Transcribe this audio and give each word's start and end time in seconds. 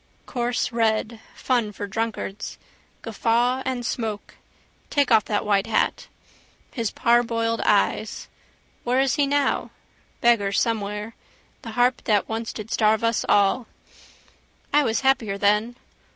Coarse 0.25 0.71
red: 0.71 1.19
fun 1.35 1.71
for 1.71 1.85
drunkards: 1.85 2.57
guffaw 3.03 3.61
and 3.67 3.85
smoke. 3.85 4.33
Take 4.89 5.11
off 5.11 5.25
that 5.25 5.45
white 5.45 5.67
hat. 5.67 6.07
His 6.71 6.89
parboiled 6.89 7.61
eyes. 7.63 8.27
Where 8.83 8.99
is 8.99 9.13
he 9.13 9.27
now? 9.27 9.69
Beggar 10.19 10.53
somewhere. 10.53 11.13
The 11.61 11.73
harp 11.73 12.01
that 12.05 12.27
once 12.27 12.51
did 12.51 12.71
starve 12.71 13.03
us 13.03 13.23
all. 13.29 13.67
I 14.73 14.81
was 14.83 15.01
happier 15.01 15.37
then. 15.37 15.75